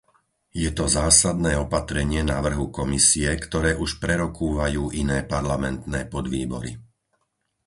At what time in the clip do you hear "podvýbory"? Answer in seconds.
6.13-6.71